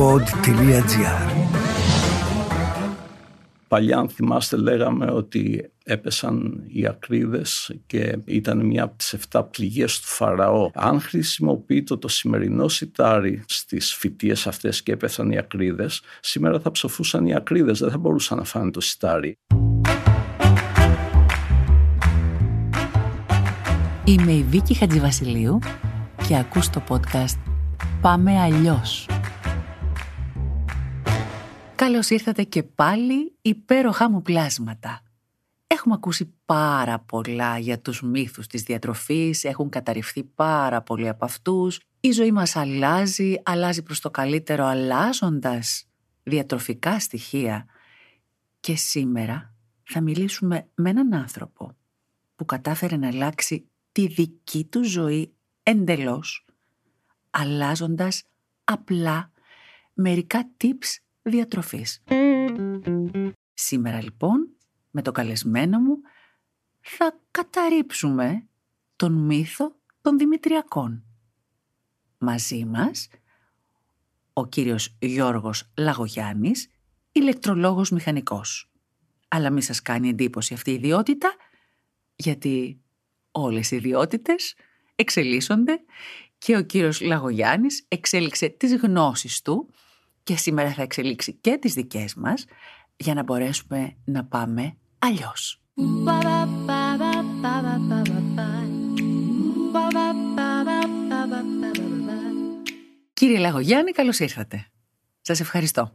[0.00, 1.30] pod.gr
[3.68, 10.00] Παλιά, αν θυμάστε, λέγαμε ότι έπεσαν οι ακρίδες και ήταν μια από τις 7 πληγές
[10.00, 10.70] του Φαραώ.
[10.74, 17.26] Αν χρησιμοποιείται το σημερινό σιτάρι στις φυτίες αυτές και έπεσαν οι ακρίδες, σήμερα θα ψοφούσαν
[17.26, 19.38] οι ακρίδες, δεν θα μπορούσαν να φάνε το σιτάρι.
[24.04, 25.58] Είμαι η Βίκη Χατζηβασιλείου
[26.28, 27.38] και ακούς το podcast
[28.00, 29.06] «Πάμε αλλιώς».
[31.80, 35.02] Καλώς ήρθατε και πάλι υπέροχά μου πλάσματα.
[35.66, 41.80] Έχουμε ακούσει πάρα πολλά για τους μύθους της διατροφής, έχουν καταρριφθεί πάρα πολλοί από αυτούς.
[42.00, 45.88] Η ζωή μας αλλάζει, αλλάζει προς το καλύτερο αλλάζοντας
[46.22, 47.66] διατροφικά στοιχεία.
[48.60, 51.76] Και σήμερα θα μιλήσουμε με έναν άνθρωπο
[52.36, 56.46] που κατάφερε να αλλάξει τη δική του ζωή εντελώς,
[57.30, 58.22] αλλάζοντας
[58.64, 59.32] απλά
[59.92, 62.02] μερικά tips διατροφής.
[63.54, 64.48] Σήμερα λοιπόν,
[64.90, 65.96] με το καλεσμένο μου,
[66.80, 68.46] θα καταρρύψουμε
[68.96, 71.04] τον μύθο των Δημητριακών.
[72.18, 73.08] Μαζί μας,
[74.32, 76.68] ο κύριος Γιώργος Λαγογιάννης,
[77.12, 78.70] ηλεκτρολόγος μηχανικός.
[79.28, 81.34] Αλλά μη σας κάνει εντύπωση αυτή η ιδιότητα,
[82.16, 82.80] γιατί
[83.30, 84.54] όλες οι ιδιότητες
[84.94, 85.80] εξελίσσονται
[86.38, 89.70] και ο κύριος Λαγογιάννης εξέλιξε τις γνώσεις του
[90.22, 92.44] και σήμερα θα εξελίξει και τις δικές μας
[92.96, 95.60] για να μπορέσουμε να πάμε αλλιώς.
[103.12, 104.66] Κύριε Λαγογιάννη, καλώς ήρθατε.
[105.20, 105.92] Σας ευχαριστώ.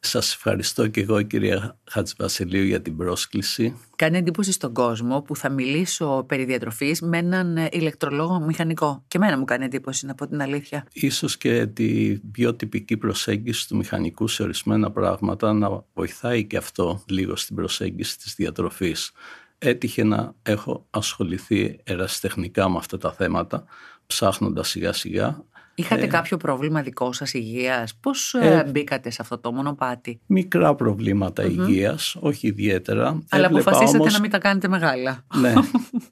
[0.00, 3.76] Σας ευχαριστώ και εγώ κυρία Χατζηβασιλείου για την πρόσκληση.
[3.96, 9.04] Κάνει εντύπωση στον κόσμο που θα μιλήσω περί διατροφής με έναν ηλεκτρολόγο μηχανικό.
[9.08, 10.86] Και εμένα μου κάνει εντύπωση να πω την αλήθεια.
[10.92, 17.02] Ίσως και τη πιο τυπική προσέγγιση του μηχανικού σε ορισμένα πράγματα να βοηθάει και αυτό
[17.08, 19.12] λίγο στην προσέγγιση της διατροφής.
[19.58, 23.64] Έτυχε να έχω ασχοληθεί ερασιτεχνικά με αυτά τα θέματα,
[24.06, 25.44] ψάχνοντας σιγά σιγά
[25.78, 30.20] Είχατε ε, κάποιο πρόβλημα δικό σας υγείας, πώς ε, ε μπήκατε σε αυτό το μονοπάτι;
[30.26, 31.50] Μικρά προβλήματα mm-hmm.
[31.50, 33.22] υγείας, όχι ιδιαίτερα.
[33.28, 34.12] Αλλά έβλεπα αποφασίσατε όμως...
[34.12, 35.24] να μην τα κάνετε μεγάλα.
[35.34, 35.52] Ναι.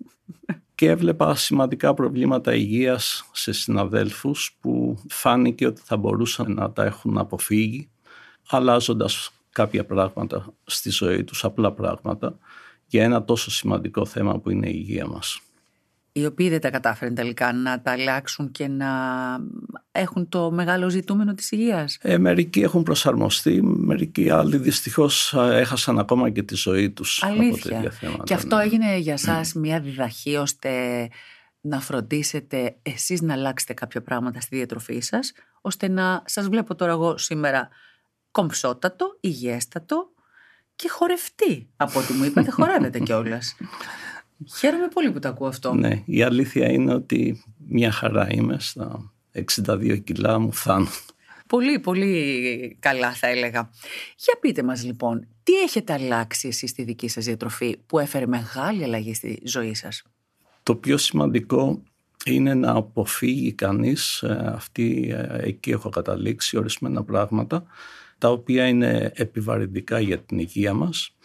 [0.74, 7.18] και έβλεπα σημαντικά προβλήματα υγείας σε συναδέλφους που φάνηκε ότι θα μπορούσαν να τα έχουν
[7.18, 7.90] αποφύγει
[8.48, 12.38] αλλάζοντας κάποια πράγματα στη ζωή τους, απλά πράγματα,
[12.86, 15.40] για ένα τόσο σημαντικό θέμα που είναι η υγεία μας
[16.16, 18.88] οι οποίοι δεν τα κατάφεραν τελικά να τα αλλάξουν και να
[19.92, 21.98] έχουν το μεγάλο ζητούμενο της υγείας.
[22.00, 27.22] Ε, μερικοί έχουν προσαρμοστεί, μερικοί άλλοι δυστυχώς έχασαν ακόμα και τη ζωή τους.
[27.22, 27.78] Αλήθεια.
[27.78, 28.62] Από θέματα, και αυτό ναι.
[28.62, 30.70] έγινε για σας μια διδαχή ώστε
[31.60, 36.92] να φροντίσετε εσείς να αλλάξετε κάποια πράγματα στη διατροφή σας, ώστε να σας βλέπω τώρα
[36.92, 37.68] εγώ σήμερα
[38.30, 40.08] κομψότατο, υγιέστατο
[40.76, 41.68] και χορευτή.
[41.76, 43.56] Από ό,τι μου είπατε χορεύετε κιόλας.
[44.56, 45.74] Χαίρομαι πολύ που το ακούω αυτό.
[45.74, 49.12] Ναι, η αλήθεια είναι ότι μια χαρά είμαι στα
[49.66, 50.88] 62 κιλά μου φτάνουν.
[51.46, 53.70] Πολύ, πολύ καλά θα έλεγα.
[54.16, 58.84] Για πείτε μας λοιπόν, τι έχετε αλλάξει εσείς στη δική σας διατροφή που έφερε μεγάλη
[58.84, 60.02] αλλαγή στη ζωή σας;
[60.62, 61.82] Το πιο σημαντικό
[62.24, 67.64] είναι να αποφύγει κανείς, ε, αυτή, ε, εκεί έχω καταλήξει ορισμένα πράγματα,
[68.18, 71.16] τα οποία είναι επιβαρυντικά για την υγεία μας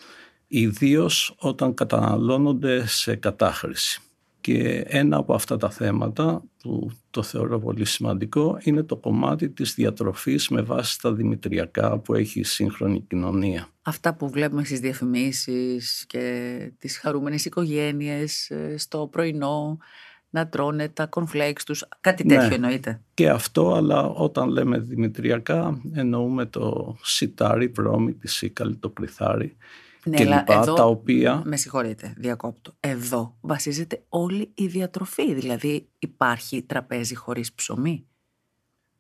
[0.52, 4.02] ιδίως όταν καταναλώνονται σε κατάχρηση.
[4.42, 9.74] Και ένα από αυτά τα θέματα που το θεωρώ πολύ σημαντικό είναι το κομμάτι της
[9.74, 13.68] διατροφής με βάση τα δημητριακά που έχει η σύγχρονη κοινωνία.
[13.82, 19.78] Αυτά που βλέπουμε στις διαφημίσεις και τις χαρούμενες οικογένειες ε, στο πρωινό
[20.30, 22.54] να τρώνε τα cornflakes τους, κάτι τέτοιο ναι.
[22.56, 23.02] εννοείται.
[23.14, 29.56] Και αυτό, αλλά όταν λέμε δημητριακά εννοούμε το σιτάρι, βρώμη, τη σίκαλη, το κρυθάρι
[30.06, 31.42] ναι, και λοιπά, εδώ, τα οποία...
[31.46, 32.74] Με συγχωρείτε, διακόπτω.
[32.80, 38.06] Εδώ βασίζεται όλη η διατροφή, δηλαδή υπάρχει τραπέζι χωρίς ψωμί;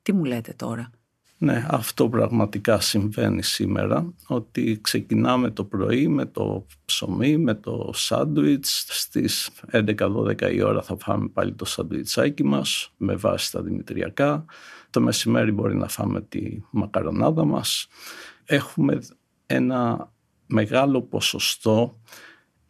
[0.02, 0.90] Τι μου λέτε τώρα;
[1.38, 8.86] Ναι, αυτό πραγματικά συμβαίνει σήμερα, ότι ξεκινάμε το πρωί με το ψωμί, με το σάντουιτς,
[8.88, 14.46] στις 11-12 η ώρα θα φάμε πάλι το σάντουιτσάκι μας με βάση τα δημητριακά,
[14.90, 17.88] το μεσημέρι μπορεί να φάμε τη μακαρονάδα μας.
[18.46, 19.00] Έχουμε
[19.46, 20.11] ένα
[20.52, 22.00] μεγάλο ποσοστό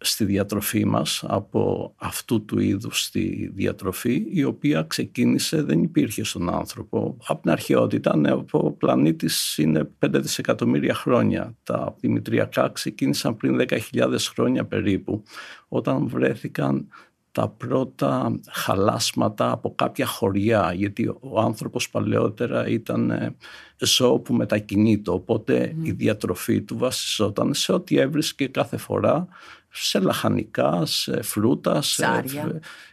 [0.04, 6.54] στη διατροφή μας από αυτού του είδους τη διατροφή η οποία ξεκίνησε, δεν υπήρχε στον
[6.54, 7.18] άνθρωπο.
[7.26, 11.56] Από την αρχαιότητα, ναι, ο πλανήτης είναι 5 δισεκατομμύρια χρόνια.
[11.64, 15.24] Τα δημητριακά ξεκίνησαν πριν 10.000 χρόνια περίπου
[15.68, 16.88] όταν βρέθηκαν
[17.32, 23.36] τα πρώτα χαλάσματα από κάποια χωριά γιατί ο άνθρωπος παλαιότερα ήταν ε,
[23.78, 25.12] ζώο που μετακινείται.
[25.12, 29.28] Οπότε η διατροφή του βασιζόταν σε ό,τι έβρισκε κάθε φορά
[29.70, 32.24] σε λαχανικά, σε φρούτα σε...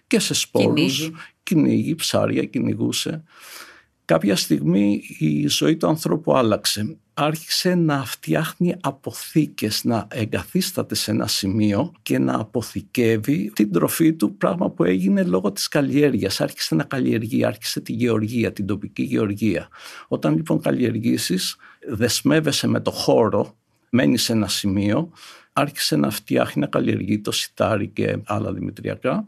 [0.06, 1.11] και σε σπόρους.
[1.43, 3.23] Κυνήγι, ψάρια κυνηγούσε.
[4.05, 11.26] Κάποια στιγμή η ζωή του ανθρώπου άλλαξε άρχισε να φτιάχνει αποθήκες, να εγκαθίσταται σε ένα
[11.26, 16.41] σημείο και να αποθηκεύει την τροφή του, πράγμα που έγινε λόγω της καλλιέργειας.
[16.41, 19.69] Άρχισε να καλλιεργεί, άρχισε τη γεωργία, την τοπική γεωργία.
[20.09, 21.56] Όταν λοιπόν καλλιεργήσεις,
[21.88, 23.56] δεσμεύεσαι με το χώρο,
[23.91, 25.11] μένεις σε ένα σημείο,
[25.53, 29.25] άρχισε να φτιάχνει, να καλλιεργεί το σιτάρι και άλλα δημητριακά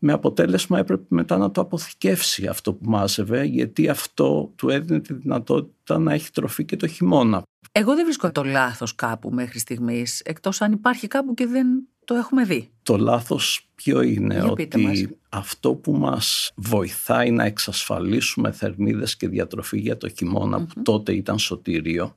[0.00, 5.14] με αποτέλεσμα έπρεπε μετά να το αποθηκεύσει αυτό που μάζευε γιατί αυτό του έδινε τη
[5.14, 7.42] δυνατότητα να έχει τροφή και το χειμώνα.
[7.72, 11.66] Εγώ δεν βρίσκω το λάθος κάπου μέχρι στιγμής εκτός αν υπάρχει κάπου και δεν
[12.04, 12.70] το έχουμε δει.
[12.82, 19.96] Το λάθος ποιο είναι ότι αυτό που μας βοηθάει να εξασφαλίσουμε θερμίδες και διατροφή για
[19.96, 22.16] το χειμωνα που τότε ήταν σωτήριο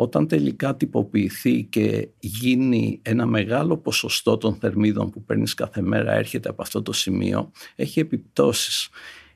[0.00, 6.48] όταν τελικά τυποποιηθεί και γίνει ένα μεγάλο ποσοστό των θερμίδων που παίρνεις κάθε μέρα έρχεται
[6.48, 8.88] από αυτό το σημείο, έχει επιπτώσεις.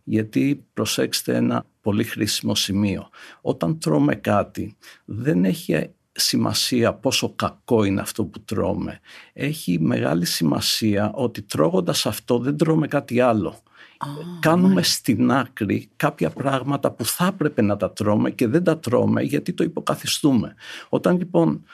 [0.04, 3.08] Γιατί προσέξτε ένα πολύ χρήσιμο σημείο.
[3.40, 9.00] Όταν τρώμε κάτι δεν έχει σημασία πόσο κακό είναι αυτό που τρώμε.
[9.32, 13.61] Έχει μεγάλη σημασία ότι τρώγοντας αυτό δεν τρώμε κάτι άλλο
[14.40, 19.22] κάνουμε στην άκρη κάποια πράγματα που θα έπρεπε να τα τρώμε και δεν τα τρώμε
[19.22, 20.54] γιατί το υποκαθιστούμε.
[20.88, 21.64] Όταν λοιπόν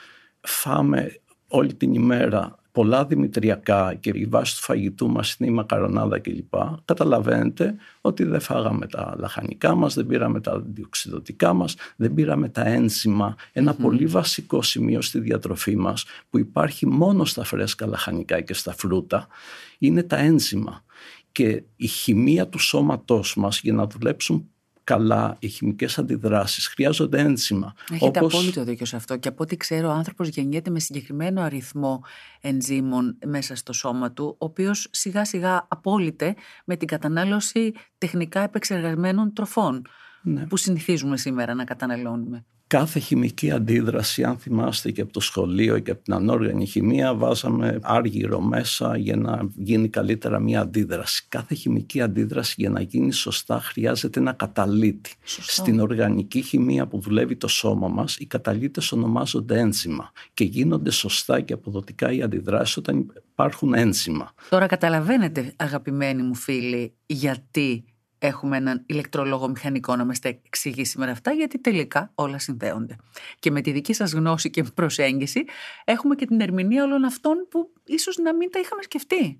[0.41, 6.19] φάμε όλη την ημέρα πολλά δημητριακά και η βάση του φαγητού μας είναι η μακαρονάδα
[6.19, 6.53] κλπ.
[6.85, 12.65] Καταλαβαίνετε ότι δεν φάγαμε τα λαχανικά μας, δεν πήραμε τα διοξιδοτικά μας, δεν πήραμε τα
[12.65, 13.35] ένζημα.
[13.81, 19.27] πολύ βασικό σημείο στη διατροφή μας που υπάρχει μόνο στα φρέσκα λαχανικά και στα φρούτα
[19.77, 20.83] είναι τα ένζημα
[21.31, 24.49] και η χημεία του σώματός μας για να δουλέψουν
[24.83, 27.73] καλά οι χημικές αντιδράσεις χρειάζονται ένζημα.
[27.91, 28.33] Έχετε Όπως...
[28.33, 32.03] απόλυτο δίκιο σε αυτό και από ό,τι ξέρω ο άνθρωπος γεννιέται με συγκεκριμένο αριθμό
[32.41, 36.35] ενζήμων μέσα στο σώμα του ο οποίος σιγά σιγά απόλυται
[36.65, 39.81] με την κατανάλωση τεχνικά επεξεργασμένων τροφών
[40.21, 40.45] ναι.
[40.47, 45.91] που συνηθίζουμε σήμερα να καταναλώνουμε κάθε χημική αντίδραση, αν θυμάστε και από το σχολείο και
[45.91, 51.25] από την ανόργανη χημεία, βάζαμε άργυρο μέσα για να γίνει καλύτερα μια αντίδραση.
[51.29, 55.13] Κάθε χημική αντίδραση για να γίνει σωστά χρειάζεται ένα καταλήτη.
[55.23, 61.41] Στην οργανική χημεία που δουλεύει το σώμα μας, οι καταλήτες ονομάζονται ένζημα και γίνονται σωστά
[61.41, 64.33] και αποδοτικά οι αντιδράσεις όταν υπάρχουν ένζημα.
[64.49, 67.83] Τώρα καταλαβαίνετε αγαπημένοι μου φίλοι γιατί
[68.19, 72.95] έχουμε έναν ηλεκτρολόγο μηχανικό να μας τα εξηγεί σήμερα αυτά, γιατί τελικά όλα συνδέονται.
[73.39, 75.45] Και με τη δική σας γνώση και προσέγγιση
[75.85, 79.39] έχουμε και την ερμηνεία όλων αυτών που ίσως να μην τα είχαμε σκεφτεί.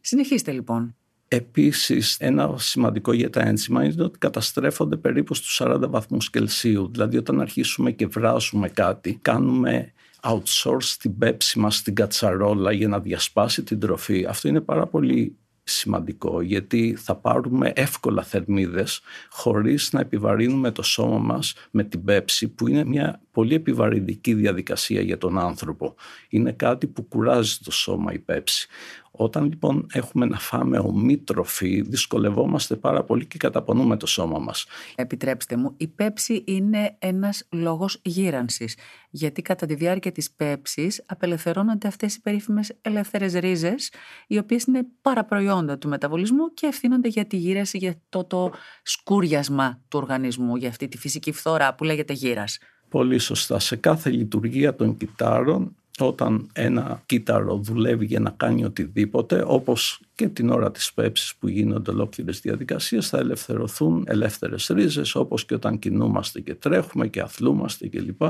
[0.00, 0.96] Συνεχίστε λοιπόν.
[1.28, 6.88] Επίσης, ένα σημαντικό για τα ένζημα είναι ότι καταστρέφονται περίπου στους 40 βαθμούς Κελσίου.
[6.90, 9.92] Δηλαδή, όταν αρχίσουμε και βράζουμε κάτι, κάνουμε
[10.22, 14.26] outsource την πέψη μας στην κατσαρόλα για να διασπάσει την τροφή.
[14.28, 19.00] Αυτό είναι πάρα πολύ σημαντικό γιατί θα πάρουμε εύκολα θερμίδες
[19.30, 25.00] χωρίς να επιβαρύνουμε το σώμα μας με την πέψη που είναι μια πολύ επιβαρυντική διαδικασία
[25.00, 25.94] για τον άνθρωπο.
[26.28, 28.68] Είναι κάτι που κουράζει το σώμα η πέψη.
[29.14, 34.66] Όταν λοιπόν έχουμε να φάμε ομή τροφή, δυσκολευόμαστε πάρα πολύ και καταπονούμε το σώμα μας.
[34.94, 38.76] Επιτρέψτε μου, η πέψη είναι ένας λόγος γύρανσης,
[39.10, 43.92] γιατί κατά τη διάρκεια της πέψης απελευθερώνονται αυτές οι περίφημες ελεύθερες ρίζες,
[44.26, 48.50] οι οποίες είναι παραπροϊόντα του μεταβολισμού και ευθύνονται για τη γύραση, για το, το
[48.82, 52.58] σκούριασμα του οργανισμού, για αυτή τη φυσική φθορά που λέγεται γύρας.
[52.88, 53.58] Πολύ σωστά.
[53.58, 60.28] Σε κάθε λειτουργία των κυτάρων όταν ένα κύτταρο δουλεύει για να κάνει οτιδήποτε, όπως και
[60.28, 65.78] την ώρα της πέψης που γίνονται ολόκληρες διαδικασίες, θα ελευθερωθούν ελεύθερες ρίζες, όπως και όταν
[65.78, 68.22] κινούμαστε και τρέχουμε και αθλούμαστε κλπ.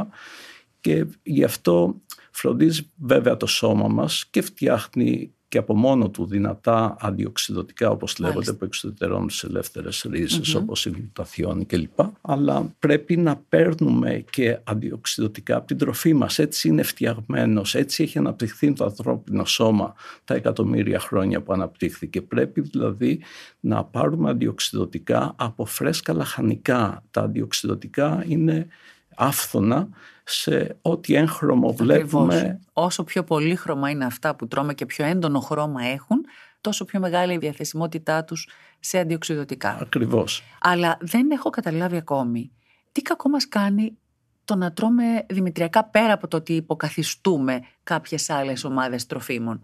[0.81, 2.00] Και γι' αυτό
[2.31, 8.52] φροντίζει βέβαια το σώμα μας και φτιάχνει και από μόνο του δυνατά αντιοξυδοτικά όπως λέγονται
[8.52, 10.61] που εξωτερώνουν τις ελεύθερες ρίζες mm-hmm.
[10.61, 12.00] όπως η γλουταθιόνη κλπ.
[12.21, 16.38] Αλλά πρέπει να παίρνουμε και αντιοξυδοτικά από την τροφή μας.
[16.38, 19.94] Έτσι είναι φτιαγμένος, έτσι έχει αναπτυχθεί το ανθρώπινο σώμα
[20.25, 22.23] τα εκατομμύρια χρόνια που αναπτύχθηκε.
[22.23, 23.21] Πρέπει δηλαδή
[23.61, 27.02] να πάρουμε αντιοξυδοτικά από φρέσκα λαχανικά.
[27.11, 28.66] Τα αντιοξυδοτικά είναι
[29.14, 29.88] άφθονα
[30.25, 32.61] σε ό,τι έγχρωμο βλέπουμε.
[32.73, 36.25] Όσο πιο πολύ χρώμα είναι αυτά που τρώμε και πιο έντονο χρώμα έχουν,
[36.61, 38.49] τόσο πιο μεγάλη η διαθεσιμότητά τους
[38.81, 39.79] σε αντιοξυδοτικά.
[39.81, 40.43] Ακριβώς.
[40.61, 42.50] Αλλά δεν έχω καταλάβει ακόμη
[42.93, 43.97] τι κακό μας κάνει
[44.45, 49.61] το να τρώμε δημητριακά πέρα από το ότι υποκαθιστούμε κάποιες άλλες ομάδες τροφίμων.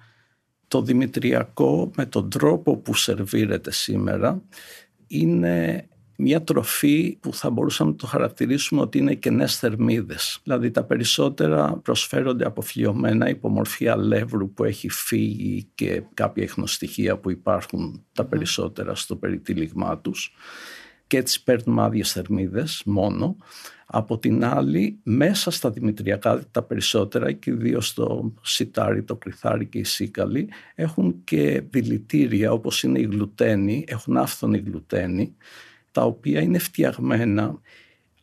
[0.69, 4.43] Το δημητριακό με τον τρόπο που σερβίρεται σήμερα
[5.07, 5.87] είναι
[6.21, 10.41] μια τροφή που θα μπορούσαμε να το χαρακτηρίσουμε ότι είναι κενές θερμίδες.
[10.43, 18.05] Δηλαδή τα περισσότερα προσφέρονται αποφλειωμένα υπομορφή αλεύρου που έχει φύγει και κάποια εχνοστοιχεία που υπάρχουν
[18.13, 20.33] τα περισσότερα στο περιτύλιγμά τους
[21.07, 23.37] και έτσι παίρνουμε άδειες θερμίδες μόνο.
[23.87, 29.79] Από την άλλη, μέσα στα δημητριακά τα περισσότερα και ιδίως το σιτάρι, το κρυθάρι και
[29.79, 35.37] η σίκαλη έχουν και δηλητήρια όπως είναι η γλουτένη, έχουν άφθονη γλουτένη
[35.93, 37.61] τα οποία είναι φτιαγμένα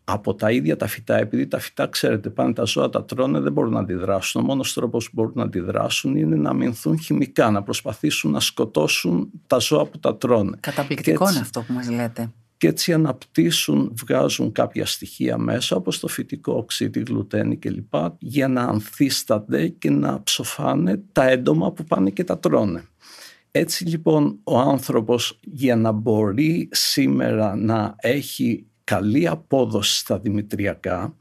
[0.06, 3.52] από τα ίδια τα φυτά, επειδή τα φυτά, ξέρετε, πάνε τα ζώα, τα τρώνε, δεν
[3.52, 4.42] μπορούν να αντιδράσουν.
[4.42, 9.30] Ο μόνος τρόπος που μπορούν να αντιδράσουν είναι να αμυνθούν χημικά, να προσπαθήσουν να σκοτώσουν
[9.48, 10.58] τα ζώα που τα τρώνε.
[10.60, 12.32] Καταπληκτικό είναι αυτό που μας λέτε.
[12.58, 18.62] Και έτσι αναπτύσσουν, βγάζουν κάποια στοιχεία μέσα, όπως το φυτικό οξύ, γλουτένη κλπ, για να
[18.62, 22.84] ανθίστανται και να ψοφάνε τα έντομα που πάνε και τα τρώνε.
[23.58, 31.16] Έτσι λοιπόν ο άνθρωπος για να μπορεί σήμερα να έχει καλή απόδοση στα δημητριακά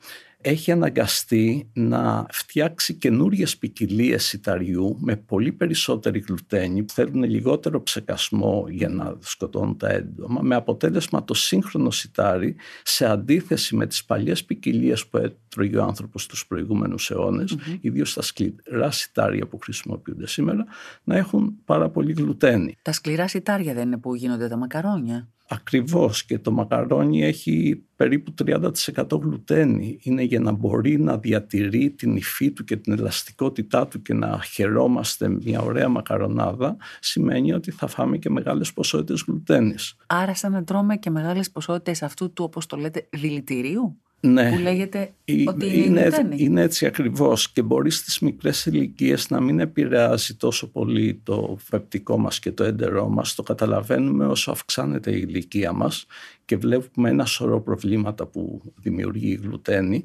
[0.47, 8.67] έχει αναγκαστεί να φτιάξει καινούριες ποικιλίε σιταριού με πολύ περισσότερη γλουτένη που θέλουν λιγότερο ψεκασμό
[8.69, 14.45] για να σκοτώνουν τα έντομα με αποτέλεσμα το σύγχρονο σιτάρι σε αντίθεση με τις παλιές
[14.45, 15.19] ποικιλίε που
[15.55, 17.79] έτρωγε ο άνθρωπος στους προηγούμενους αιώνες mm-hmm.
[17.81, 20.67] ιδίως τα σκληρά σιτάρια που χρησιμοποιούνται σήμερα
[21.05, 22.77] να έχουν πάρα πολύ γλουτένη.
[22.83, 25.29] Τα σκληρά σιτάρια δεν είναι που γίνονται τα μακαρόνια.
[25.49, 28.71] Ακριβώς και το μακαρόνι έχει περίπου 30%
[29.11, 29.99] γλουτένη.
[30.03, 34.41] Είναι για να μπορεί να διατηρεί την υφή του και την ελαστικότητά του και να
[34.53, 39.97] χαιρόμαστε μια ωραία μακαρονάδα σημαίνει ότι θα φάμε και μεγάλες ποσότητες γλουτένης.
[40.07, 44.51] Άρα σαν να τρώμε και μεγάλες ποσότητες αυτού του όπως το λέτε δηλητηρίου; Ναι.
[44.51, 45.15] που λέγεται
[45.47, 50.71] ότι είναι, είναι, είναι έτσι ακριβώς και μπορείς στις μικρές ηλικίες να μην επηρεάζει τόσο
[50.71, 53.35] πολύ το πεπτικό μας και το έντερό μας.
[53.35, 56.07] Το καταλαβαίνουμε όσο αυξάνεται η ηλικία μας
[56.45, 60.05] και βλέπουμε ένα σωρό προβλήματα που δημιουργεί η γλουτένη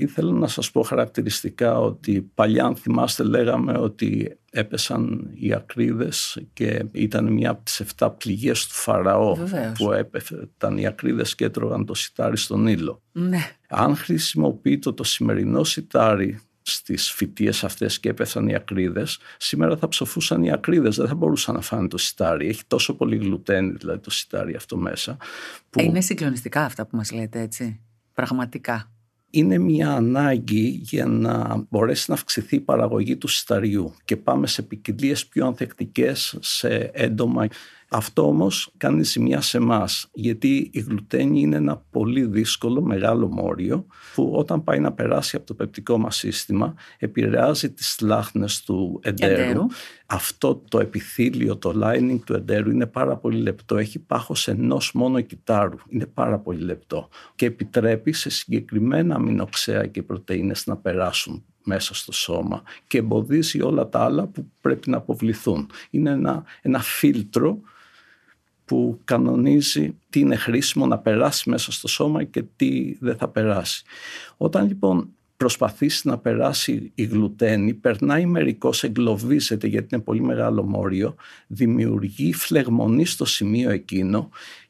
[0.00, 6.84] Ήθελα να σας πω χαρακτηριστικά ότι παλιά αν θυμάστε λέγαμε ότι έπεσαν οι ακρίδες και
[6.92, 9.36] ήταν μια από τις 7 πληγές του Φαραώ
[9.78, 13.02] που έπεφταν οι ακρίδες και έτρωγαν το σιτάρι στον ήλιο.
[13.12, 13.50] Ναι.
[13.68, 20.42] Αν χρησιμοποιείτε το σημερινό σιτάρι στις φυτίες αυτές και έπεσαν οι ακρίδες, σήμερα θα ψοφούσαν
[20.42, 22.48] οι ακρίδες, δεν θα μπορούσαν να φάνε το σιτάρι.
[22.48, 25.16] Έχει τόσο πολύ γλουτένι δηλαδή το σιτάρι αυτό μέσα.
[25.70, 25.80] Που...
[25.80, 27.80] Είναι συγκλονιστικά αυτά που μας λέτε έτσι,
[28.12, 28.90] πραγματικά
[29.30, 34.62] είναι μια ανάγκη για να μπορέσει να αυξηθεί η παραγωγή του συσταριού και πάμε σε
[34.62, 37.46] ποικιλίες πιο ανθεκτικές σε έντομα
[37.90, 43.86] αυτό όμως κάνει ζημιά σε εμάς, γιατί η γλουτένη είναι ένα πολύ δύσκολο μεγάλο μόριο
[44.14, 49.66] που όταν πάει να περάσει από το πεπτικό μας σύστημα επηρεάζει τις λάχνες του εντέρου.
[50.06, 53.76] Αυτό το επιθύλιο, το lining του εντέρου είναι πάρα πολύ λεπτό.
[53.76, 55.76] Έχει πάχος ενός μόνο κυτάρου.
[55.88, 62.12] Είναι πάρα πολύ λεπτό και επιτρέπει σε συγκεκριμένα αμινοξέα και πρωτεΐνες να περάσουν μέσα στο
[62.12, 65.70] σώμα και εμποδίζει όλα τα άλλα που πρέπει να αποβληθούν.
[65.90, 67.60] Είναι ένα, ένα φίλτρο
[68.68, 73.84] που κανονίζει τι είναι χρήσιμο να περάσει μέσα στο σώμα και τι δεν θα περάσει.
[74.36, 81.14] Όταν λοιπόν προσπαθήσει να περάσει η γλουτένη, περνάει μερικώς, εγκλωβίζεται γιατί είναι πολύ μεγάλο μόριο,
[81.46, 84.28] δημιουργεί φλεγμονή στο σημείο εκείνο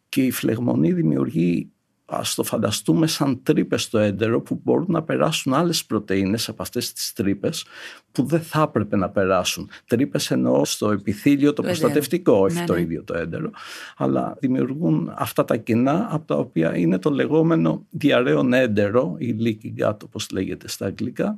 [0.09, 1.71] και η φλεγμονή δημιουργεί
[2.11, 6.93] ας το φανταστούμε σαν τρύπες στο έντερο που μπορούν να περάσουν άλλες πρωτεΐνες από αυτές
[6.93, 7.65] τις τρύπες
[8.13, 9.69] που δεν θα έπρεπε να περάσουν.
[9.87, 12.81] Τρύπες εννοώ στο επιθύλιο το, προστατευτικό, όχι ναι, το ναι.
[12.81, 13.51] ίδιο το έντερο,
[13.97, 19.85] αλλά δημιουργούν αυτά τα κοινά από τα οποία είναι το λεγόμενο διαρρέον έντερο ή leaky
[19.85, 21.37] gut όπως λέγεται στα αγγλικά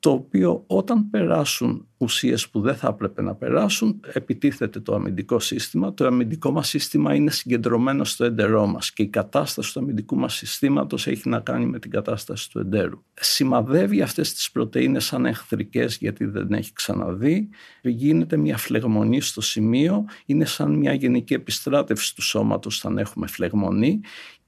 [0.00, 5.94] το οποίο όταν περάσουν ουσίες που δεν θα έπρεπε να περάσουν, επιτίθεται το αμυντικό σύστημα.
[5.94, 10.34] Το αμυντικό μας σύστημα είναι συγκεντρωμένο στο έντερό μας και η κατάσταση του αμυντικού μας
[10.34, 13.02] συστήματος έχει να κάνει με την κατάσταση του εντέρου.
[13.14, 17.48] Σημαδεύει αυτές τις πρωτεΐνες σαν εχθρικές γιατί δεν έχει ξαναδεί.
[17.82, 24.00] Γίνεται μια φλεγμονή στο σημείο, είναι σαν μια γενική επιστράτευση του σώματος όταν έχουμε φλεγμονή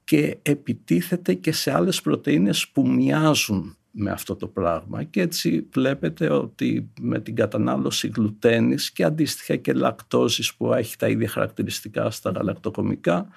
[0.03, 6.29] και επιτίθεται και σε άλλες πρωτεΐνες που μοιάζουν με αυτό το πράγμα και έτσι βλέπετε
[6.29, 12.31] ότι με την κατανάλωση γλουτένης και αντίστοιχα και λακτόζης που έχει τα ίδια χαρακτηριστικά στα
[12.31, 13.27] γαλακτοκομικά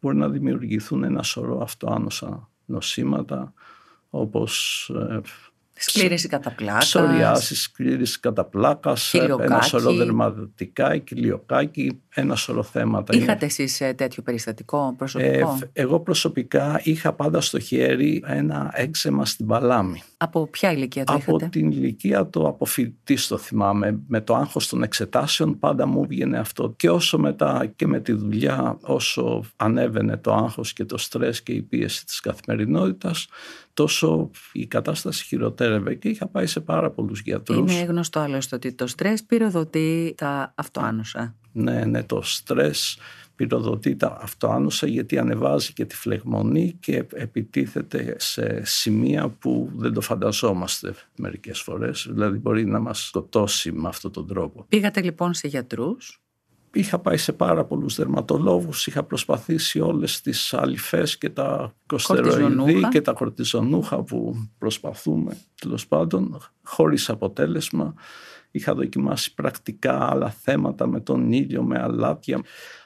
[0.00, 3.52] μπορεί να δημιουργηθούν ένα σωρό αυτοάνοσα νοσήματα
[4.10, 5.20] όπως ε,
[5.78, 6.78] Σκλήρηση κατά πλάκα.
[6.78, 8.96] Ψωριάσεις, σκλήρηση κατά πλάκα.
[9.38, 13.16] Ένα σωρό δερματικά, κυλιοκάκι, ένα σωρό θέματα.
[13.16, 19.24] Είχατε εσείς ε, τέτοιο περιστατικό προσωπικό; Ε, εγώ προσωπικά είχα πάντα στο χέρι ένα έξεμα
[19.24, 20.02] στην παλάμη.
[20.16, 23.98] Από ποια ηλικία το Από είχατε; την ηλικία του αποφοιτητή το θυμάμαι.
[24.06, 26.74] Με το άγχος των εξετάσεων πάντα μου βγαίνει αυτό.
[26.76, 31.52] Και όσο μετά και με τη δουλειά, όσο ανέβαινε το άγχος και το στρες και
[31.52, 33.26] η πίεση της καθημερινότητας,
[33.76, 37.72] τόσο η κατάσταση χειροτέρευε και είχα πάει σε πάρα πολλούς γιατρούς.
[37.72, 41.34] Είναι γνωστό άλλωστε ότι το στρες πυροδοτεί τα αυτοάνωσα.
[41.52, 42.98] Ναι, ναι, το στρες
[43.34, 50.00] πυροδοτεί τα αυτοάνωσα γιατί ανεβάζει και τη φλεγμονή και επιτίθεται σε σημεία που δεν το
[50.00, 52.06] φανταζόμαστε μερικές φορές.
[52.10, 54.64] Δηλαδή μπορεί να μας σκοτώσει με αυτόν τον τρόπο.
[54.68, 56.20] Πήγατε λοιπόν σε γιατρούς;
[56.76, 63.00] Είχα πάει σε πάρα πολλούς δερματολόγους, είχα προσπαθήσει όλες τις αλυφές και τα κοστεροειδή και
[63.00, 67.94] τα κορτιζονούχα που προσπαθούμε τέλος πάντων, χωρίς αποτέλεσμα.
[68.50, 72.40] Είχα δοκιμάσει πρακτικά άλλα θέματα με τον ήλιο, με αλάτια.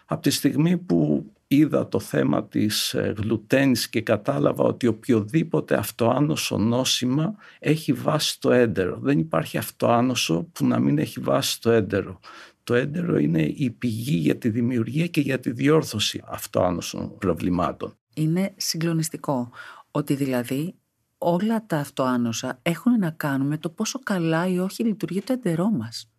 [0.06, 7.35] Από τη στιγμή που είδα το θέμα της γλουτένης και κατάλαβα ότι οποιοδήποτε αυτοάνωσο νόσημα
[7.59, 8.99] έχει βάση το έντερο.
[9.00, 12.20] Δεν υπάρχει αυτοάνωσο που να μην έχει βάση το έντερο.
[12.64, 17.94] Το έντερο είναι η πηγή για τη δημιουργία και για τη διόρθωση αυτοάνωσων προβλημάτων.
[18.14, 19.50] Είναι συγκλονιστικό
[19.90, 20.74] ότι δηλαδή
[21.18, 25.70] όλα τα αυτοάνοσα έχουν να κάνουν με το πόσο καλά ή όχι λειτουργεί το εντερό
[25.70, 26.10] μας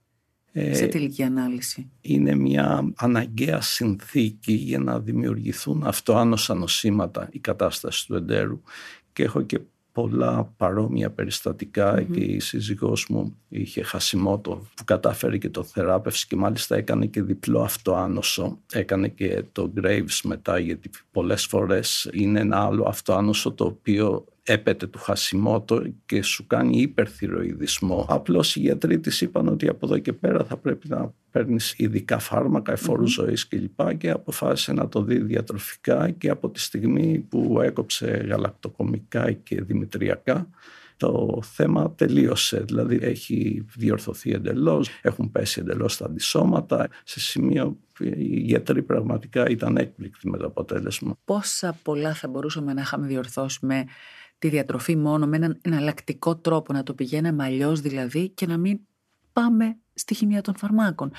[0.52, 8.08] ε, σε τελική ανάλυση; Είναι μια αναγκαία συνθήκη για να δημιουργηθούν αυτοάνοσα νοσήματα η κατάσταση
[8.08, 8.62] του εντέρου
[9.14, 9.60] και έχω και
[9.92, 11.14] πολλά παρόμοια
[12.12, 17.22] και η σύζυγός μου είχε χασιμότο που κατάφερε και το θεράπευση και μάλιστα έκανε και
[17.22, 18.60] διπλό αυτοάνωσο.
[18.72, 24.88] Έκανε και το Graves μετά γιατί πολλές φορές είναι ένα άλλο αυτοάνωσο το οποίο έπεται
[24.88, 28.06] του Χασιμότο και σου κάνει υπερθυροειδισμό.
[28.10, 32.20] Απλώς οι γιατροί της είπαν ότι από εδώ και πέρα θα πρέπει να παίρνεις ειδικά
[32.20, 33.08] φάρμακα εφόρου mm-hmm.
[33.08, 33.98] ζωής κλπ.
[33.98, 40.50] Και, αποφάσισε να το δει διατροφικά και από τη στιγμή που έκοψε γαλακτοκομικά και δημητριακά
[41.02, 42.60] το θέμα τελείωσε.
[42.60, 49.78] Δηλαδή έχει διορθωθεί εντελώς, έχουν πέσει εντελώς τα αντισώματα σε σημείο οι γιατροί πραγματικά ήταν
[49.78, 51.18] έκπληκτοι με το αποτέλεσμα.
[51.26, 53.86] Πόσα πολλά θα μπορούσαμε να είχαμε διορθώσει με
[54.40, 58.80] τη διατροφή μόνο με έναν εναλλακτικό τρόπο, να το πηγαίναμε αλλιώς δηλαδή και να μην
[59.34, 61.12] πάμε στη χημεία των φαρμάκων.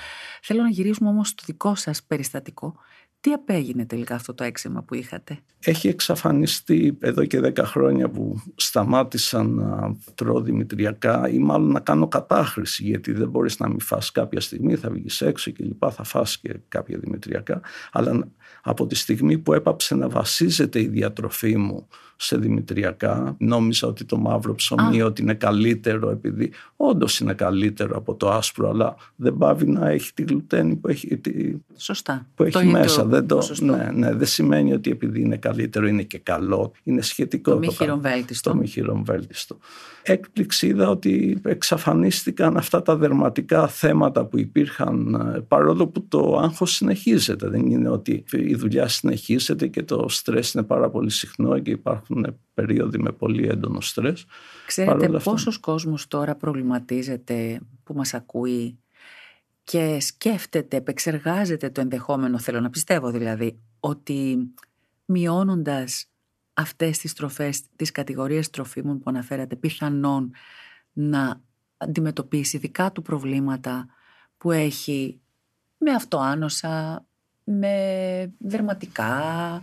[0.42, 2.74] Θέλω να γυρίσουμε όμως στο δικό σας περιστατικό.
[3.22, 8.42] Τι απέγινε τελικά αυτό το έξιμα που είχατε; Έχει εξαφανιστεί εδώ και 10 χρόνια που
[8.54, 14.12] σταμάτησα να τρώω δημητριακά ή μάλλον να κάνω κατάχρηση γιατί δεν μπορείς να μην φας
[14.12, 17.60] κάποια στιγμή, θα βγεις έξω και λοιπά, θα φας και κάποια δημητριακά.
[17.92, 18.28] Αλλά
[18.62, 21.88] από τη στιγμή που έπαψε να βασίζεται η διατροφή μου
[22.22, 23.34] σε δημητριακά.
[23.38, 28.68] Νόμιζα ότι το μαύρο ψωμί ότι είναι καλύτερο επειδή όντως είναι καλύτερο από το άσπρο
[28.68, 31.54] αλλά δεν πάβει να έχει τη γλουτένη που έχει, τη...
[31.76, 32.26] Σωστά.
[32.34, 33.04] Που έχει μέσα.
[33.04, 36.72] δεν, το, ναι, ναι, δεν σημαίνει ότι επειδή είναι καλύτερο είναι και καλό.
[36.82, 38.50] Είναι σχετικό το, το μη χειρομβέλτιστο.
[38.50, 39.56] Το μη χειρομβέλτιστο.
[40.02, 46.74] Έκπληξη είδα ότι εξαφανίστηκαν αυτά τα δερματικά θέματα που υπήρχαν ε, παρόλο που το άγχος
[46.74, 47.48] συνεχίζεται.
[47.48, 52.12] Δεν είναι ότι η δουλειά συνεχίζεται και το στρες είναι πάρα πολύ συχνό και υπάρχουν
[52.12, 54.24] υπάρχουν περίοδοι με πολύ έντονο στρες.
[54.66, 58.78] Ξέρετε πόσος κόσμος τώρα προβληματίζεται που μας ακούει
[59.64, 64.38] και σκέφτεται, επεξεργάζεται το ενδεχόμενο, θέλω να πιστεύω δηλαδή, ότι
[65.04, 66.06] μειώνοντας
[66.62, 70.30] αυτές τις τροφές, τις κατηγορίες τροφίμων που αναφέρατε, πιθανόν
[70.92, 71.40] να
[71.76, 73.86] αντιμετωπίσει δικά του προβλήματα
[74.36, 75.20] που έχει
[75.78, 77.06] με αυτοάνοσα,
[77.44, 79.60] με δερματικά,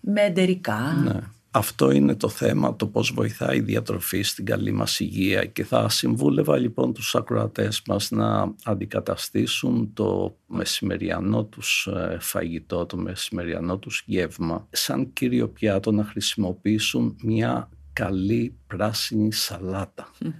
[0.00, 0.80] με εντερικά.
[1.04, 1.20] Ναι.
[1.58, 5.88] Αυτό είναι το θέμα, το πώς βοηθάει η διατροφή στην καλή μας υγεία και θα
[5.88, 14.02] συμβούλευα λοιπόν τους ακροατές μας να αντικαταστήσουν το μεσημεριανό τους ε, φαγητό, το μεσημεριανό τους
[14.06, 19.30] γεύμα σαν κύριο πιάτο να χρησιμοποιήσουν μια καλή πράσινη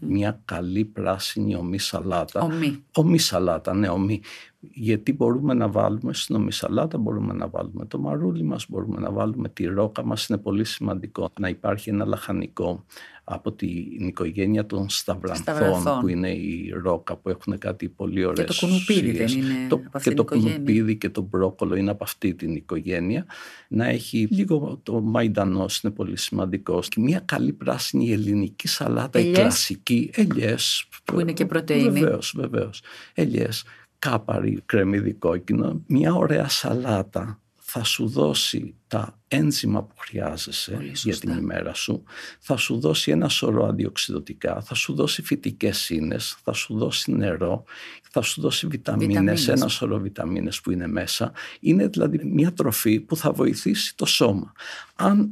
[0.01, 2.41] Μια καλή πράσινη ομή σαλάτα.
[2.41, 2.85] Ομή.
[2.95, 4.21] Ομή σαλάτα, ναι, ομή.
[4.61, 9.11] Γιατί μπορούμε να βάλουμε στην ομή σαλάτα, μπορούμε να βάλουμε το μαρούλι μας, μπορούμε να
[9.11, 10.27] βάλουμε τη ρόκα μας.
[10.27, 12.85] Είναι πολύ σημαντικό να υπάρχει ένα λαχανικό
[13.25, 18.55] από την οικογένεια των σταυρανθών, που είναι η ρόκα που έχουν κάτι πολύ ωραίες Και
[18.55, 22.05] το κουνουπίδι δεν είναι το, από αυτή Και το κουνουπίδι και το μπρόκολο είναι από
[22.05, 23.27] αυτή την οικογένεια.
[23.69, 26.81] Να έχει λίγο το μαϊντανός είναι πολύ σημαντικό.
[26.89, 29.37] Και μια καλή πράσινη ελληνική σαλάτα, ελιές.
[29.37, 30.89] η κλασική, ελιές.
[31.05, 32.01] Που είναι και πρωτεΐνη.
[32.01, 32.83] Βεβαίως, βεβαίως.
[33.15, 33.65] Ελιές,
[33.99, 35.83] κάπαρι, κρεμμύδι κόκκινο.
[35.87, 42.03] Μια ωραία σαλάτα θα σου δώσει τα ένζημα που χρειάζεσαι για την ημέρα σου,
[42.39, 47.65] θα σου δώσει ένα σωρό αντιοξυδοτικά, θα σου δώσει φυτικές ίνες, θα σου δώσει νερό,
[48.11, 51.33] θα σου δώσει βιταμίνες, ένα σωρό βιταμίνες που είναι μέσα.
[51.61, 54.53] Είναι δηλαδή μια τροφή που θα βοηθήσει το σώμα.
[54.95, 55.31] Αν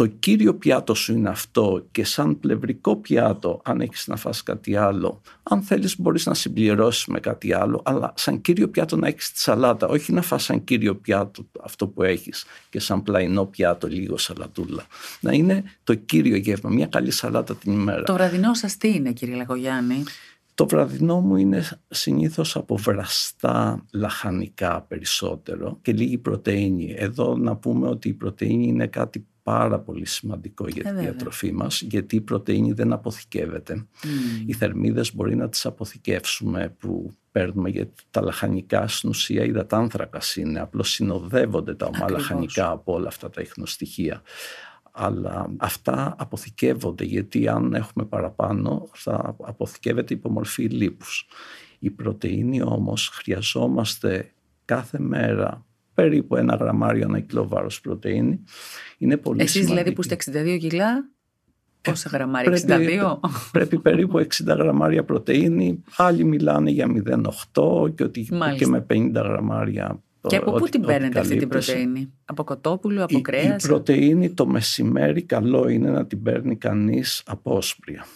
[0.00, 4.76] το κύριο πιάτο σου είναι αυτό και σαν πλευρικό πιάτο αν έχεις να φας κάτι
[4.76, 9.32] άλλο αν θέλεις μπορείς να συμπληρώσεις με κάτι άλλο αλλά σαν κύριο πιάτο να έχεις
[9.32, 13.86] τη σαλάτα όχι να φας σαν κύριο πιάτο αυτό που έχεις και σαν πλαϊνό πιάτο
[13.86, 14.86] λίγο σαλατούλα
[15.20, 19.12] να είναι το κύριο γεύμα μια καλή σαλάτα την ημέρα Το βραδινό σας τι είναι
[19.12, 20.04] κύριε Λαγογιάννη
[20.60, 26.94] το βραδινό μου είναι συνήθως από βραστά λαχανικά περισσότερο και λίγη πρωτεΐνη.
[26.98, 31.52] Εδώ να πούμε ότι η πρωτεΐνη είναι κάτι πάρα πολύ σημαντικό για τη ε, διατροφή
[31.52, 33.86] μας γιατί η πρωτεΐνη δεν αποθηκεύεται.
[34.46, 40.60] Οι θερμίδες μπορεί να τις αποθηκεύσουμε που παίρνουμε γιατί τα λαχανικά στην ουσία υδατάνθρακας είναι,
[40.60, 44.22] απλώς συνοδεύονται τα ομά λαχανικά από όλα αυτά τα ιχνοστοιχεία.
[44.92, 51.28] Αλλά αυτά αποθηκεύονται γιατί αν έχουμε παραπάνω θα αποθηκεύεται υπομορφή λίπους.
[51.78, 54.32] Η πρωτεΐνη όμως χρειαζόμαστε
[54.64, 55.64] κάθε μέρα
[56.00, 58.44] περίπου ένα γραμμάριο ένα κιλό βάρος πρωτεΐνη.
[58.98, 60.16] Είναι πολύ Εσείς δηλαδή που είστε
[60.54, 61.10] 62 κιλά,
[61.80, 63.18] πόσα ε, γραμμάρια, πρέπει, 62?
[63.52, 65.82] Πρέπει περίπου 60 γραμμάρια πρωτεΐνη.
[65.96, 66.86] Άλλοι μιλάνε για
[67.52, 72.12] 0,8 και, ότι, και με 50 γραμμάρια και από πού την παίρνετε αυτή την πρωτεΐνη,
[72.24, 73.64] από κοτόπουλο, από κρέας.
[73.64, 78.06] Η πρωτεΐνη το μεσημέρι καλό είναι να την παίρνει κανείς από όσπρια.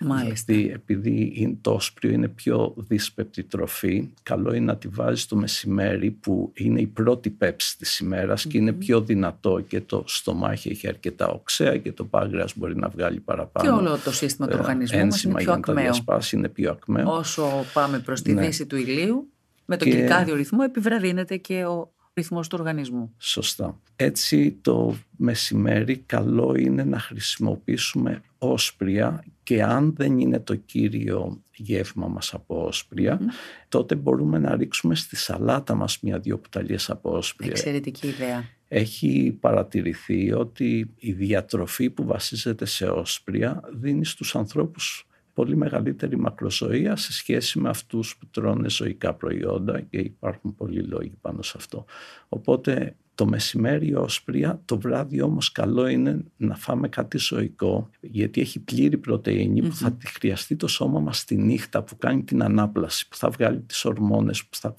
[0.00, 0.52] Μάλιστα.
[0.52, 6.10] Γιατί επειδή το όσπριο είναι πιο δύσπεπτη τροφή, καλό είναι να τη βάζεις το μεσημέρι
[6.10, 10.88] που είναι η πρώτη πέψη της ημέρας και είναι πιο δυνατό και το στομάχι έχει
[10.88, 13.68] αρκετά οξέα και το πάγκρεας μπορεί να βγάλει παραπάνω.
[13.68, 15.92] Και όλο το σύστημα του ε, οργανισμού μας είναι πιο ακμαίο.
[16.32, 17.16] είναι πιο ακμαίο.
[17.16, 18.40] Όσο πάμε προς τη ναι.
[18.40, 19.32] δύση του ηλίου,
[19.64, 19.94] με τον και...
[19.94, 23.14] κυρκάδιο ρυθμό επιβραδύνεται και ο ρυθμός του οργανισμού.
[23.18, 23.80] Σωστά.
[23.96, 32.08] Έτσι το μεσημέρι καλό είναι να χρησιμοποιήσουμε όσπρια και αν δεν είναι το κύριο γεύμα
[32.08, 33.20] μας από όσπρια,
[33.68, 37.50] τότε μπορούμε να ρίξουμε στη σαλάτα μας μια-δυο κουταλιές από όσπρια.
[37.50, 38.44] Εξαιρετική ιδέα.
[38.68, 46.96] Έχει παρατηρηθεί ότι η διατροφή που βασίζεται σε όσπρια δίνει στους ανθρώπους πολύ μεγαλύτερη μακροζωία
[46.96, 51.84] σε σχέση με αυτούς που τρώνε ζωικά προϊόντα και υπάρχουν πολλοί λόγοι πάνω σε αυτό.
[52.28, 58.58] Οπότε το μεσημέρι όσπρια, το βράδυ όμως καλό είναι να φάμε κάτι ζωικό γιατί έχει
[58.58, 63.08] πλήρη πρωτεΐνη που θα τη χρειαστεί το σώμα μας τη νύχτα που κάνει την ανάπλαση,
[63.08, 64.74] που θα βγάλει τις ορμόνες, που θα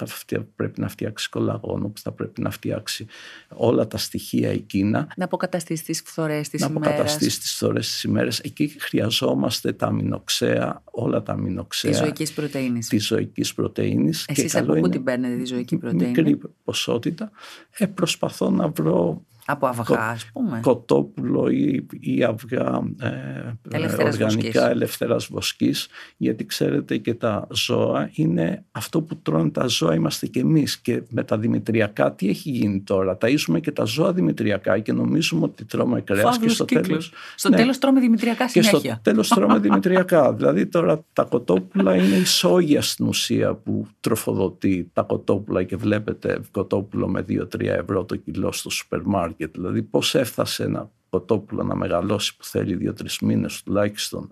[0.56, 3.06] πρέπει να φτιάξει κολαγόνο, που θα πρέπει να φτιάξει
[3.48, 5.08] όλα τα στοιχεία εκείνα.
[5.18, 6.88] Να αποκαταστήσει τις φθορές της να ημέρας.
[6.88, 8.40] Να αποκαταστήσει τις φθορές της ημέρας.
[8.40, 11.92] Εκεί χρειαζόμαστε τα αμινοξέα, όλα τα αμινοξέα.
[11.92, 12.80] Της ζωικής πρωτενη.
[12.80, 14.10] Της ζωικής πρωτενη.
[14.26, 16.08] Εσείς από πού την παίρνετε τη ζωική πρωτενη.
[16.08, 17.32] Μικρή ποσότητα.
[17.78, 18.98] Ε, προσπαθώ sånn, for da
[19.46, 20.60] από αυγά, ας πούμε.
[20.62, 29.02] Κοτόπουλο ή, ή αυγά ε, οργανικά ελευθεράς βοσκής, γιατί ξέρετε και τα ζώα είναι αυτό
[29.02, 33.18] που τρώνε τα ζώα είμαστε και εμείς και με τα δημητριακά τι έχει γίνει τώρα;
[33.22, 37.12] Ταΐζουμε και τα ζώα δημητριακά και νομίζουμε ότι τρώμε κρέας και στο τέλος...
[37.36, 38.80] Στο ναι, τέλος τρώμε δημητριακά συνέχεια.
[38.80, 40.34] Και στο τέλος τρώμε δημητριακά.
[40.34, 46.40] δηλαδή τώρα τα κοτόπουλα είναι η σόγια στην ουσία που τροφοδοτεί τα κοτόπουλα και βλέπετε
[46.52, 49.41] κοτόπουλο με 2-3 ευρώ το κιλό στο σούπερ μάρκετ.
[49.46, 54.30] Δηλαδή πώς έφτασε ένα κοτόπουλο να μεγαλώσει που θέλει δύο-τρεις μήνες τουλάχιστον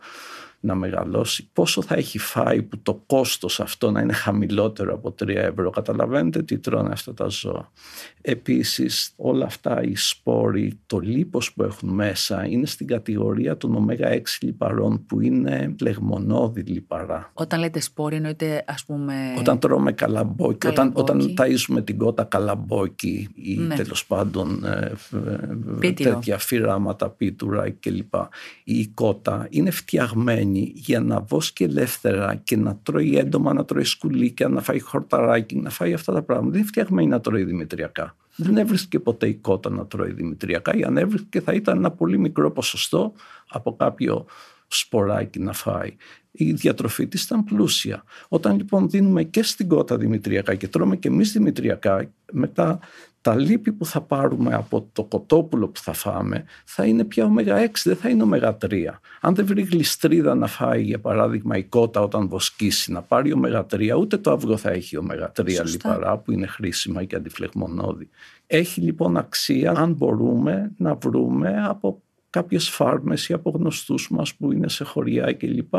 [0.59, 5.27] να μεγαλώσει, πόσο θα έχει φάει που το κόστος αυτό να είναι χαμηλότερο από 3
[5.27, 5.69] ευρώ.
[5.69, 7.71] Καταλαβαίνετε τι τρώνε αυτά τα ζώα.
[8.21, 14.21] Επίσης όλα αυτά οι σπόροι, το λίπος που έχουν μέσα είναι στην κατηγορία των ω6
[14.41, 17.31] λιπαρών που είναι λεγμονώδη λιπαρά.
[17.33, 19.13] Όταν λέτε σπόροι εννοείται ας πούμε...
[19.39, 23.75] Όταν τρώμε καλαμπόκι, όταν, όταν ταΐζουμε την κότα καλαμπόκι ή ναι.
[23.75, 24.91] τέλος πάντων ε,
[25.81, 28.13] ε, τέτοια φυράματα, πίτουρα κλπ.
[28.63, 34.47] Η κότα είναι φτιαγμένη για να βόσκει ελεύθερα και να τρώει έντομα, να τρώει σκουλίκια,
[34.47, 36.51] να φάει χορταράκι, να φάει αυτά τα πράγματα.
[36.51, 38.15] Δεν είναι φτιαγμένη να τρώει δημητριακά.
[38.35, 42.17] Δεν έβρισκε ποτέ η κότα να τρώει δημητριακά ή αν έβρισκε θα ήταν ένα πολύ
[42.17, 43.13] μικρό ποσοστό
[43.49, 44.25] από κάποιο
[44.67, 45.95] σποράκι να φάει.
[46.31, 48.03] Η διατροφή της ήταν πλούσια.
[48.27, 52.79] Όταν λοιπόν δίνουμε και στην κότα δημητριακά και τρώμε και εμείς δημητριακά, μετά
[53.21, 57.67] τα λίπη που θα πάρουμε από το κοτόπουλο που θα φάμε θα είναι πια ω6,
[57.83, 58.85] δεν θα είναι ω3.
[59.21, 63.97] Αν δεν βρει γλιστρίδα να φάει, για παράδειγμα, η κότα όταν βοσκήσει, να πάρει ω3,
[63.99, 68.09] ούτε το αυγό θα έχει ω3 λιπαρά που είναι χρήσιμα και αντιφλεγμονώδη.
[68.47, 74.51] Έχει λοιπόν αξία αν μπορούμε να βρούμε από κάποιες φάρμες ή από γνωστούς μας που
[74.51, 75.73] είναι σε χωριά κλπ.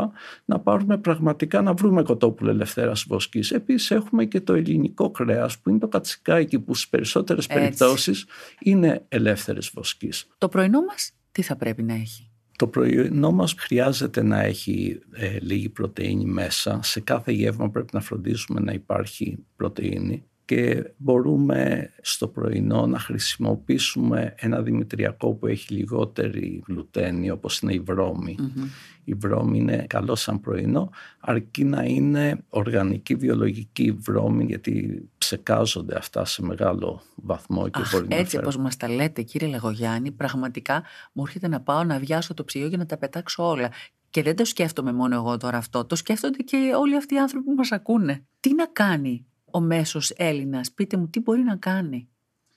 [0.45, 3.51] Να πάρουμε πραγματικά να βρούμε κοτόπουλο ελευθέρας βοσκής.
[3.51, 7.57] Επίσης έχουμε και το ελληνικό κρέας που είναι το κατσικάκι που στις περισσότερες Έτσι.
[7.57, 8.25] περιπτώσεις
[8.59, 10.27] είναι ελεύθερες βοσκής.
[10.37, 15.37] Το πρωινό μας τι θα πρέπει να έχει; Το πρωινό μας χρειάζεται να έχει ε,
[15.39, 16.79] λίγη πρωτεΐνη μέσα.
[16.83, 24.33] Σε κάθε γεύμα πρέπει να φροντίσουμε να υπάρχει πρωτεΐνη και μπορούμε στο πρωινό να χρησιμοποιήσουμε
[24.37, 28.37] ένα δημητριακό που έχει λιγότερη γλουτένη όπως είναι η βρωμη
[29.03, 36.25] Η βρώμη είναι καλό σαν πρωινό αρκεί να είναι οργανική βιολογική βρώμη γιατί ψεκάζονται αυτά
[36.25, 40.83] σε μεγάλο βαθμό και Αχ, μπορεί να έτσι όπως μας τα λέτε κύριε Λεγογιάννη πραγματικά
[41.11, 43.71] μου έρχεται να πάω να βιάσω το ψυγείο και να τα πετάξω όλα.
[44.09, 47.45] Και δεν το σκέφτομαι μόνο εγώ τώρα αυτό, το σκέφτονται και όλοι αυτοί οι άνθρωποι
[47.45, 48.25] που μας ακούνε.
[48.39, 52.07] Τι να κάνει ο μέσος Έλληνας, πείτε μου τι μπορεί να κάνει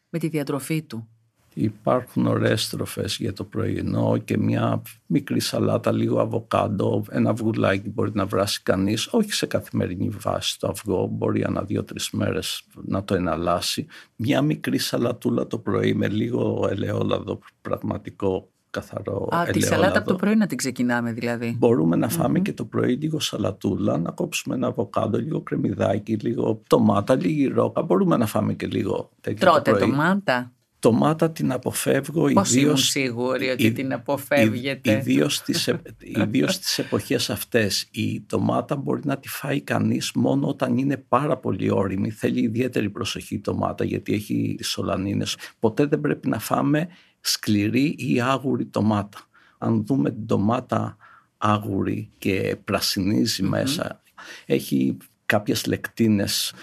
[0.08, 1.08] με τη διατροφή του;
[1.54, 8.10] Υπάρχουν ωραίες τροφές για το πρωινό και μια μικρή σαλάτα, λίγο αβοκάντο, ένα αυγουλάκι μπορεί
[8.14, 13.14] να βράσει κανείς, όχι σε καθημερινή βάση το αυγό, μπορεί ανά δύο-τρεις μέρες να το
[13.14, 13.86] εναλλάσει.
[14.16, 20.14] Μια μικρή σαλατούλα το πρωί με λίγο ελαιόλαδο πραγματικό καθαρό Α, τη σαλάτα από το
[20.14, 21.56] πρωί να την ξεκινάμε δηλαδή.
[21.58, 26.62] Μπορούμε να φάμε και το πρωί λίγο σαλατούλα, να κόψουμε ένα αβοκάντο, λίγο κρεμμυδάκι, λίγο
[26.68, 27.82] ντομάτα, λίγη ρόκα.
[27.82, 29.90] Μπορούμε να φάμε και λίγο τέτοιο Τρώτε το πρωί.
[29.90, 30.52] ντομάτα.
[30.80, 32.64] Ντομάτα την αποφεύγω Πώς ιδίως...
[32.64, 34.92] ήμουν σίγουρη ότι την αποφεύγετε.
[34.92, 37.88] Ιδίως στις, ιδίως στις εποχές αυτές.
[37.90, 42.10] Η ντομάτα μπορεί να τη φάει κανείς μόνο όταν είναι πάρα πολύ όρημη.
[42.10, 45.36] Θέλει ιδιαίτερη προσοχή η ντομάτα γιατί έχει τις σολανίνες.
[45.58, 46.88] Ποτέ δεν πρέπει να φάμε
[47.24, 49.18] σκληρή ή άγουρη ντομάτα.
[49.58, 50.96] Αν δούμε την ντομάτα
[51.38, 54.02] άγουρη και πρασινιζει μέσα,
[54.46, 56.54] έχει κάποιες λεκτίνες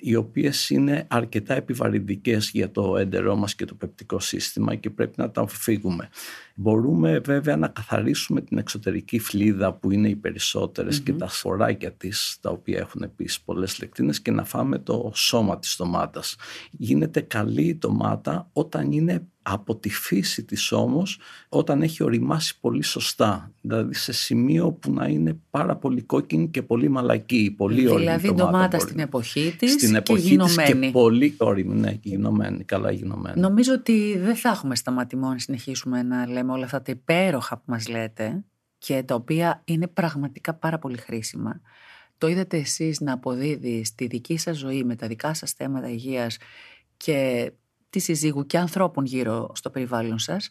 [0.00, 5.14] οι οποίες είναι αρκετά επιβαρυντικές για το έντερό μας και το πεπτικό σύστημα και πρέπει
[5.16, 6.08] να τα φύγουμε.
[6.62, 12.38] Μπορούμε βέβαια να καθαρίσουμε την εξωτερική φλίδα που είναι οι περισσοτερες και τα φοράκια της
[12.40, 16.36] τα οποία έχουν επίσης πολλές λεκτίνες και να φάμε το σώμα της ντομάτας.
[16.70, 21.18] Γίνεται καλή η ντομάτα όταν είναι από τη φύση της όμως
[21.48, 23.52] όταν έχει οριμάσει πολύ σωστά.
[23.60, 27.54] Δηλαδή σε σημείο που να είναι πάρα πολύ κόκκινη και πολύ μαλακή.
[27.56, 30.72] Πολύ δηλαδή ντομάτα στην εποχή της στην εποχή και γινωμένη.
[30.72, 33.40] Της και πολύ όρημη, ναι, και γινωμένη, καλά γινωμένη.
[33.40, 37.64] Νομίζω ότι δεν θα έχουμε σταματημό να συνεχίσουμε να λέμε όλα αυτά τα υπέροχα που
[37.66, 38.44] μας λέτε
[38.78, 41.60] και τα οποία είναι πραγματικά πάρα πολύ χρήσιμα.
[42.18, 46.36] Το είδατε εσείς να αποδίδει στη δική σας ζωή με τα δικά σας θέματα υγείας
[46.96, 47.52] και
[47.90, 50.48] τη συζύγου και ανθρώπων γύρω στο περιβάλλον σας.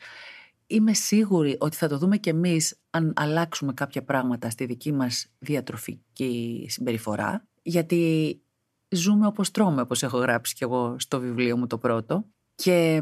[0.68, 5.28] Είμαι σίγουρη ότι θα το δούμε και εμείς αν αλλάξουμε κάποια πράγματα στη δική μας
[5.40, 8.42] διατροφική συμπεριφορά, γιατί
[8.90, 12.26] ζούμε όπως τρώμε, όπως έχω γράψει και εγώ στο βιβλίο μου το πρώτο.
[12.64, 13.02] Και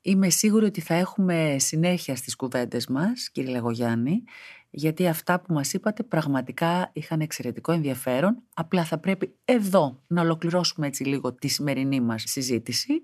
[0.00, 4.22] είμαι σίγουρη ότι θα έχουμε συνέχεια στις κουβέντες μας, κύριε Λεγογιάννη,
[4.70, 8.42] γιατί αυτά που μας είπατε πραγματικά είχαν εξαιρετικό ενδιαφέρον.
[8.54, 13.02] Απλά θα πρέπει εδώ να ολοκληρώσουμε έτσι λίγο τη σημερινή μας συζήτηση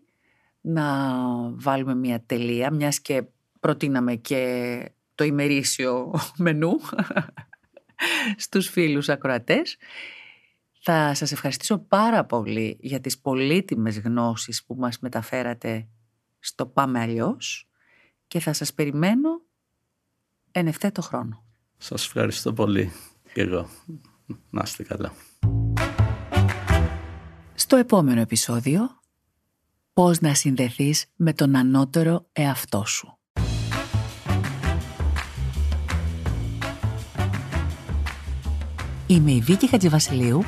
[0.61, 0.85] να
[1.55, 3.23] βάλουμε μια τελεία, μιας και
[3.61, 4.83] προτείναμε και
[5.15, 6.73] το ημερήσιο μενού
[8.45, 9.77] στους φίλους ακροατές.
[10.85, 15.89] Θα σας ευχαριστήσω πάρα πολύ για τις πολύτιμες γνώσεις που μας μεταφέρατε
[16.39, 17.69] στο Πάμε Αλλιώς
[18.27, 19.29] και θα σας περιμένω
[20.51, 21.45] εν ευθέτω χρόνο.
[21.77, 22.93] Σας ευχαριστώ πολύ
[23.33, 23.69] και εγώ.
[24.51, 25.13] Να είστε καλά.
[27.55, 29.01] Στο επόμενο επεισόδιο
[29.93, 33.19] πώς να συνδεθείς με τον ανώτερο εαυτό σου.
[39.07, 40.43] Είμαι η Βίκη Χατζηβασιλείου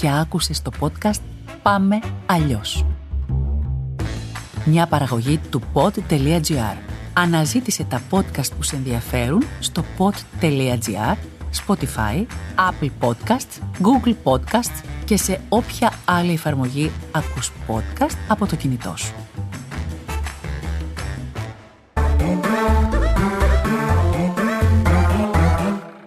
[0.00, 1.20] και άκουσες το podcast
[1.62, 2.86] «Πάμε αλλιώς».
[4.64, 6.76] Μια παραγωγή του pod.gr.
[7.12, 11.16] Αναζήτησε τα podcast που σε ενδιαφέρουν στο pod.gr
[11.66, 18.94] Spotify, Apple Podcasts, Google Podcasts και σε όποια άλλη εφαρμογή ακούς podcast από το κινητό
[18.96, 19.14] σου.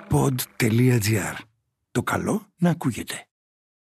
[0.10, 1.36] Pod.gr.
[1.92, 3.26] Το καλό να ακούγεται.